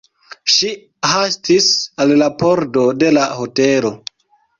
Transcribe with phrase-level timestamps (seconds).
[0.51, 0.69] Ŝi
[1.09, 1.67] hastis
[2.05, 3.93] al la pordo de la hotelo.